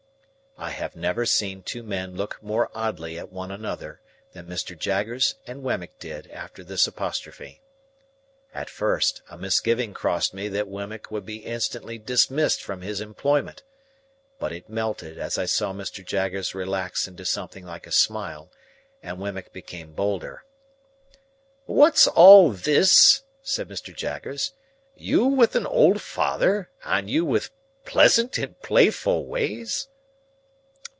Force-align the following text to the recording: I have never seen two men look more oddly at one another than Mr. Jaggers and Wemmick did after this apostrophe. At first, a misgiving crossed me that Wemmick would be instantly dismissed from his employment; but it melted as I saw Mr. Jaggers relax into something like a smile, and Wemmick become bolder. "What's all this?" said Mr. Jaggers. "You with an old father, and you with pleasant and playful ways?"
I 0.57 0.69
have 0.71 0.95
never 0.95 1.25
seen 1.25 1.63
two 1.63 1.81
men 1.81 2.15
look 2.15 2.37
more 2.43 2.69
oddly 2.75 3.17
at 3.17 3.31
one 3.31 3.49
another 3.49 3.99
than 4.33 4.45
Mr. 4.45 4.77
Jaggers 4.77 5.33
and 5.47 5.63
Wemmick 5.63 5.97
did 5.97 6.27
after 6.29 6.63
this 6.63 6.85
apostrophe. 6.85 7.61
At 8.53 8.69
first, 8.69 9.23
a 9.27 9.39
misgiving 9.39 9.91
crossed 9.95 10.35
me 10.35 10.47
that 10.49 10.67
Wemmick 10.67 11.09
would 11.09 11.25
be 11.25 11.37
instantly 11.45 11.97
dismissed 11.97 12.61
from 12.61 12.81
his 12.83 13.01
employment; 13.01 13.63
but 14.37 14.51
it 14.51 14.69
melted 14.69 15.17
as 15.17 15.39
I 15.39 15.45
saw 15.45 15.73
Mr. 15.73 16.05
Jaggers 16.05 16.53
relax 16.53 17.07
into 17.07 17.25
something 17.25 17.65
like 17.65 17.87
a 17.87 17.91
smile, 17.91 18.51
and 19.01 19.17
Wemmick 19.19 19.51
become 19.51 19.93
bolder. 19.93 20.43
"What's 21.65 22.05
all 22.05 22.51
this?" 22.51 23.23
said 23.41 23.67
Mr. 23.67 23.95
Jaggers. 23.95 24.51
"You 24.95 25.23
with 25.25 25.55
an 25.55 25.65
old 25.65 26.01
father, 26.03 26.69
and 26.83 27.09
you 27.09 27.25
with 27.25 27.49
pleasant 27.83 28.37
and 28.37 28.61
playful 28.61 29.25
ways?" 29.25 29.87